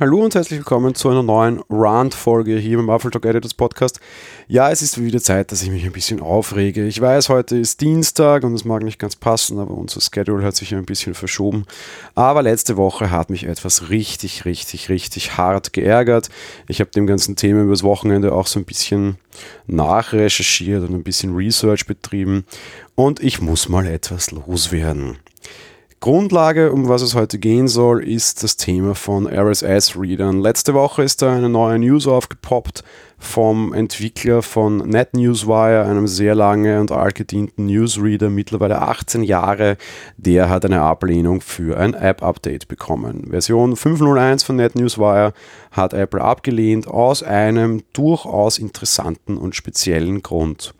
[0.00, 3.98] Hallo und herzlich willkommen zu einer neuen Rant-Folge hier beim Apple Talk Editors Podcast.
[4.46, 6.86] Ja, es ist wieder Zeit, dass ich mich ein bisschen aufrege.
[6.86, 10.54] Ich weiß, heute ist Dienstag und es mag nicht ganz passen, aber unser Schedule hat
[10.54, 11.64] sich ein bisschen verschoben.
[12.14, 16.28] Aber letzte Woche hat mich etwas richtig, richtig, richtig hart geärgert.
[16.68, 19.16] Ich habe dem ganzen Thema übers Wochenende auch so ein bisschen
[19.66, 22.44] nachrecherchiert und ein bisschen Research betrieben
[22.94, 25.18] und ich muss mal etwas loswerden.
[26.00, 30.40] Grundlage, um was es heute gehen soll, ist das Thema von RSS-Readern.
[30.40, 32.84] Letzte Woche ist da eine neue News aufgepoppt
[33.18, 39.76] vom Entwickler von NetNewsWire, einem sehr lange und altgedienten Newsreader, mittlerweile 18 Jahre.
[40.16, 43.26] Der hat eine Ablehnung für ein App-Update bekommen.
[43.30, 45.32] Version 5.01 von NetNewsWire
[45.72, 50.74] hat Apple abgelehnt aus einem durchaus interessanten und speziellen Grund.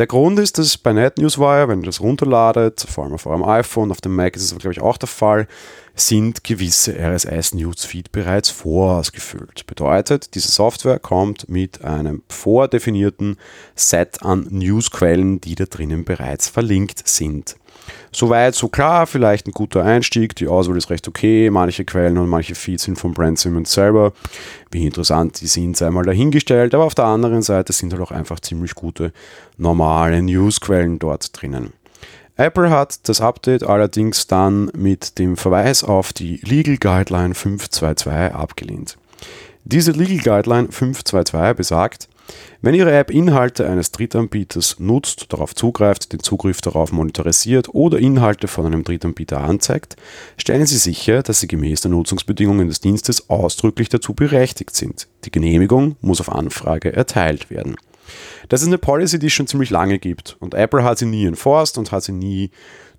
[0.00, 3.90] Der Grund ist, dass bei NetNewsWire, wenn ihr das runterladet, vor allem auf eurem iPhone,
[3.90, 5.46] auf dem Mac ist es glaube ich auch der Fall,
[6.06, 9.66] sind gewisse RSS-Newsfeed bereits vorausgefüllt.
[9.66, 13.36] Bedeutet, diese Software kommt mit einem vordefinierten
[13.74, 17.56] Set an Newsquellen, die da drinnen bereits verlinkt sind.
[18.12, 20.34] Soweit, so klar, vielleicht ein guter Einstieg.
[20.36, 21.50] Die Auswahl ist recht okay.
[21.50, 24.12] Manche Quellen und manche Feeds sind von Brand Simmons selber.
[24.70, 26.74] Wie interessant die sind, sei mal dahingestellt.
[26.74, 29.12] Aber auf der anderen Seite sind halt auch einfach ziemlich gute
[29.56, 31.72] normale Newsquellen dort drinnen.
[32.40, 38.96] Apple hat das Update allerdings dann mit dem Verweis auf die Legal Guideline 522 abgelehnt.
[39.64, 42.08] Diese Legal Guideline 522 besagt,
[42.62, 48.48] wenn Ihre App Inhalte eines Drittanbieters nutzt, darauf zugreift, den Zugriff darauf monetarisiert oder Inhalte
[48.48, 49.96] von einem Drittanbieter anzeigt,
[50.38, 55.08] stellen Sie sicher, dass Sie gemäß der Nutzungsbedingungen des Dienstes ausdrücklich dazu berechtigt sind.
[55.26, 57.76] Die Genehmigung muss auf Anfrage erteilt werden.
[58.48, 61.26] Das ist eine Policy, die es schon ziemlich lange gibt und Apple hat sie nie
[61.26, 62.50] enforced und hat sie nie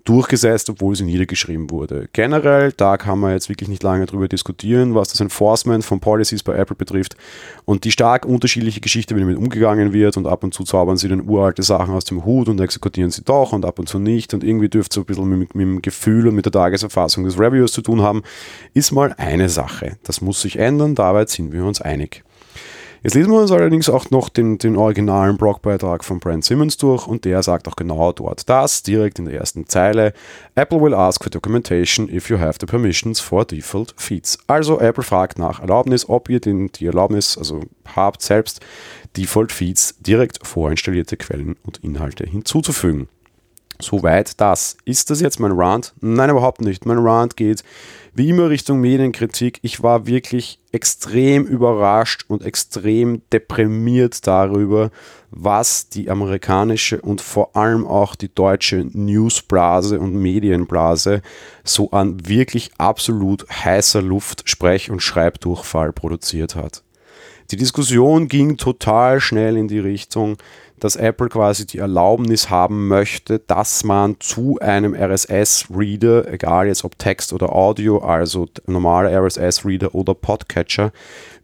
[0.04, 2.08] durchgesetzt, obwohl sie niedergeschrieben wurde.
[2.12, 6.42] Generell, da kann man jetzt wirklich nicht lange drüber diskutieren, was das Enforcement von Policies
[6.42, 7.16] bei Apple betrifft
[7.64, 11.08] und die stark unterschiedliche Geschichte, wie damit umgegangen wird und ab und zu zaubern sie
[11.08, 14.34] dann uralte Sachen aus dem Hut und exekutieren sie doch und ab und zu nicht
[14.34, 17.24] und irgendwie dürfte es so ein bisschen mit, mit dem Gefühl und mit der Tageserfassung
[17.24, 18.22] des Reviews zu tun haben,
[18.74, 19.98] ist mal eine Sache.
[20.02, 22.24] Das muss sich ändern, dabei sind wir uns einig.
[23.04, 27.08] Jetzt lesen wir uns allerdings auch noch den, den originalen Blogbeitrag von Brent Simmons durch
[27.08, 30.12] und der sagt auch genau dort das, direkt in der ersten Zeile.
[30.54, 34.38] Apple will ask for documentation if you have the permissions for default feeds.
[34.46, 37.62] Also Apple fragt nach Erlaubnis, ob ihr den, die Erlaubnis also
[37.96, 38.60] habt, selbst
[39.16, 43.08] Default Feeds direkt vorinstallierte Quellen und Inhalte hinzuzufügen.
[43.82, 44.76] Soweit das.
[44.84, 45.92] Ist das jetzt mein Rant?
[46.00, 46.86] Nein, überhaupt nicht.
[46.86, 47.62] Mein Rant geht
[48.14, 49.58] wie immer Richtung Medienkritik.
[49.62, 54.90] Ich war wirklich extrem überrascht und extrem deprimiert darüber,
[55.30, 61.22] was die amerikanische und vor allem auch die deutsche Newsblase und Medienblase
[61.64, 66.82] so an wirklich absolut heißer Luft, Sprech- und Schreibdurchfall produziert hat.
[67.52, 70.38] Die Diskussion ging total schnell in die Richtung,
[70.80, 76.98] dass Apple quasi die Erlaubnis haben möchte, dass man zu einem RSS-Reader, egal jetzt ob
[76.98, 80.92] Text oder Audio, also normaler RSS-Reader oder Podcatcher,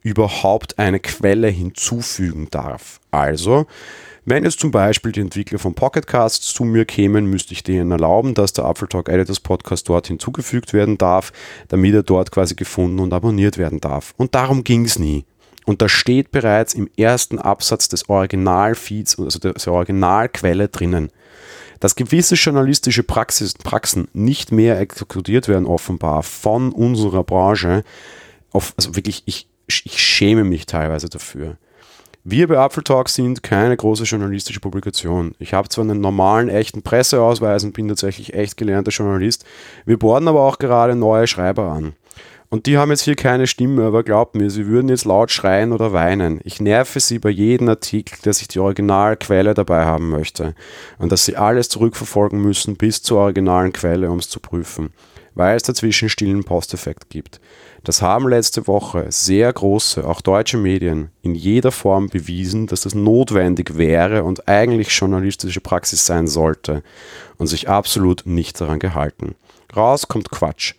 [0.02, 3.00] überhaupt eine Quelle hinzufügen darf.
[3.10, 3.66] Also,
[4.24, 8.32] wenn jetzt zum Beispiel die Entwickler von Pocketcasts zu mir kämen, müsste ich denen erlauben,
[8.32, 11.32] dass der Apple Talk Editors Podcast dort hinzugefügt werden darf,
[11.68, 14.14] damit er dort quasi gefunden und abonniert werden darf.
[14.16, 15.26] Und darum ging es nie.
[15.68, 21.10] Und da steht bereits im ersten Absatz des Originalfeeds, also der Originalquelle drinnen,
[21.78, 27.84] dass gewisse journalistische Praxis, Praxen nicht mehr exekutiert werden, offenbar von unserer Branche.
[28.50, 31.58] also wirklich, ich, ich schäme mich teilweise dafür.
[32.24, 35.34] Wir bei Apple Talk sind keine große journalistische Publikation.
[35.38, 39.44] Ich habe zwar einen normalen, echten Presseausweis und bin tatsächlich echt gelernter Journalist.
[39.84, 41.92] Wir borden aber auch gerade neue Schreiber an.
[42.50, 45.72] Und die haben jetzt hier keine Stimme, aber glaubt mir, sie würden jetzt laut schreien
[45.72, 46.40] oder weinen.
[46.44, 50.54] Ich nerve sie bei jedem Artikel, dass ich die Originalquelle dabei haben möchte.
[50.98, 54.94] Und dass sie alles zurückverfolgen müssen bis zur originalen Quelle, um es zu prüfen.
[55.34, 57.38] Weil es dazwischen stillen Posteffekt gibt.
[57.84, 62.94] Das haben letzte Woche sehr große, auch deutsche Medien in jeder Form bewiesen, dass das
[62.94, 66.82] notwendig wäre und eigentlich journalistische Praxis sein sollte
[67.36, 69.36] und sich absolut nicht daran gehalten.
[69.76, 70.74] Raus kommt Quatsch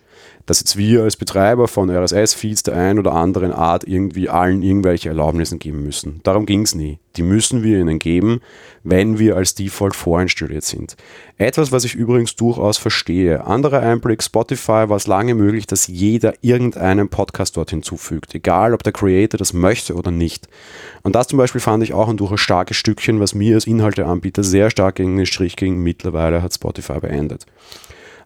[0.46, 5.08] dass jetzt wir als Betreiber von RSS-Feeds der einen oder anderen Art irgendwie allen irgendwelche
[5.08, 6.20] Erlaubnissen geben müssen.
[6.24, 6.98] Darum ging es nie.
[7.16, 8.40] Die müssen wir ihnen geben,
[8.82, 10.96] wenn wir als Default vorinstalliert sind.
[11.38, 13.46] Etwas, was ich übrigens durchaus verstehe.
[13.46, 18.82] Anderer Einblick, Spotify war es lange möglich, dass jeder irgendeinen Podcast dort hinzufügt, egal ob
[18.82, 20.48] der Creator das möchte oder nicht.
[21.02, 24.42] Und das zum Beispiel fand ich auch ein durchaus starkes Stückchen, was mir als Inhalteanbieter
[24.42, 25.82] sehr stark gegen den Strich ging.
[25.82, 27.46] Mittlerweile hat Spotify beendet.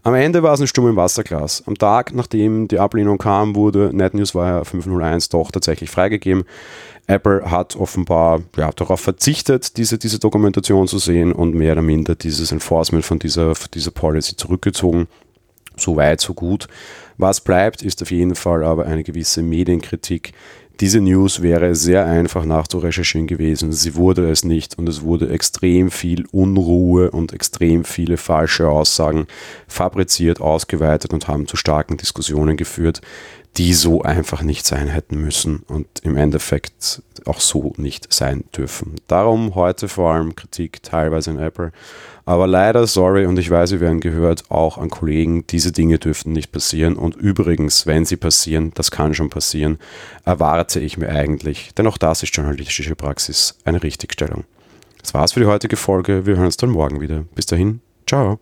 [0.07, 1.63] Am Ende war es ein Sturm im Wasserglas.
[1.67, 6.45] Am Tag, nachdem die Ablehnung kam, wurde NetNews Wire 501 doch tatsächlich freigegeben.
[7.07, 12.17] Apple hat offenbar ja, darauf verzichtet, diese, diese Dokumentation zu sehen und mehr oder minder
[12.17, 15.09] dieses Enforcement von dieser, von dieser Policy zurückgezogen.
[15.75, 16.69] So weit, so gut.
[17.17, 20.33] Was bleibt, ist auf jeden Fall aber eine gewisse Medienkritik.
[20.81, 23.73] Diese News wäre sehr einfach nachzurecherchieren gewesen.
[23.73, 29.29] Sie wurde es nicht und es wurde extrem viel Unruhe und extrem viele falsche Aussagen
[29.69, 33.03] fabriziert, ausgeweitet und haben zu starken Diskussionen geführt,
[33.57, 38.97] die so einfach nicht sein hätten müssen und im Endeffekt auch so nicht sein dürfen.
[39.07, 41.73] Darum heute vor allem Kritik teilweise in Apple.
[42.27, 46.33] Aber leider, sorry, und ich weiß, Sie werden gehört, auch an Kollegen, diese Dinge dürften
[46.33, 46.97] nicht passieren.
[46.97, 49.79] Und übrigens, wenn sie passieren, das kann schon passieren,
[50.25, 54.45] erwarte ich mir eigentlich, denn auch das ist journalistische Praxis, eine Richtigstellung.
[55.01, 56.27] Das war's für die heutige Folge.
[56.27, 57.25] Wir hören uns dann morgen wieder.
[57.35, 58.41] Bis dahin, ciao.